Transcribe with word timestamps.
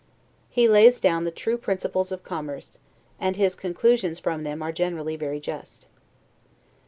He 0.49 0.67
lays 0.67 0.99
down 0.99 1.25
the 1.25 1.29
true 1.29 1.59
principles 1.59 2.11
of 2.11 2.23
commerce, 2.23 2.79
and 3.19 3.35
his 3.35 3.53
conclusions 3.53 4.17
from 4.17 4.41
them 4.41 4.63
are 4.63 4.71
generally 4.71 5.15
very 5.15 5.39
just. 5.39 5.85